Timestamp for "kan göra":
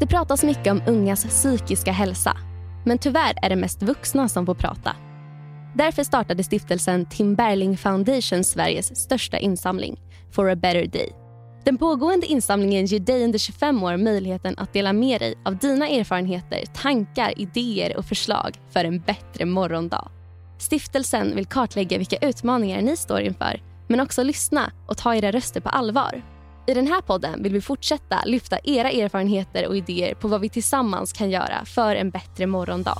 31.12-31.64